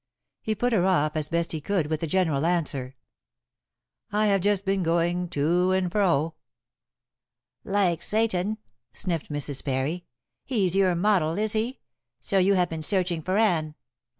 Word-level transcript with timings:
He 0.41 0.55
put 0.55 0.73
her 0.73 0.83
off 0.87 1.15
as 1.15 1.27
he 1.27 1.31
best 1.31 1.63
could 1.63 1.85
with 1.85 2.01
a 2.01 2.07
general 2.07 2.43
answer. 2.43 2.95
"I 4.11 4.25
have 4.25 4.41
just 4.41 4.65
been 4.65 4.81
going 4.81 5.29
to 5.29 5.73
and 5.73 5.91
fro." 5.91 6.33
"Like 7.63 8.01
Satan," 8.01 8.57
sniffed 8.95 9.29
Mrs. 9.29 9.63
Parry. 9.63 10.05
"He's 10.43 10.75
your 10.75 10.95
model, 10.95 11.37
is 11.37 11.53
he? 11.53 11.81
So 12.19 12.39
you 12.39 12.55
have 12.55 12.67
been 12.69 12.81
searching 12.81 13.21
for 13.21 13.37
Anne. 13.37 13.75